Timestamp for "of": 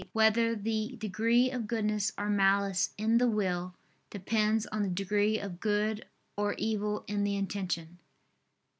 1.51-1.67, 5.37-5.59